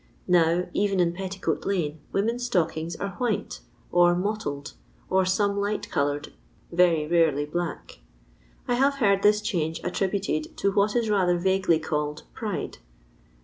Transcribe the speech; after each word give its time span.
Now, 0.27 0.63
even 0.73 0.99
in 0.99 1.13
Petti 1.13 1.39
coat 1.39 1.63
lane, 1.63 1.99
women's 2.11 2.43
stockings 2.47 2.95
are 2.95 3.11
white, 3.19 3.59
or'' 3.91 4.15
mot 4.15 4.39
tled," 4.39 4.73
or 5.11 5.25
some 5.25 5.57
ligh^coIoured, 5.57 6.33
very 6.71 7.05
rarely 7.05 7.45
black. 7.45 7.99
I 8.67 8.73
have 8.73 8.95
heard 8.95 9.21
this 9.21 9.41
change 9.41 9.79
attributed 9.83 10.57
to 10.57 10.71
what 10.71 10.95
is 10.95 11.07
rather 11.11 11.37
vaguely 11.37 11.77
called 11.77 12.23
''pride." 12.35 12.77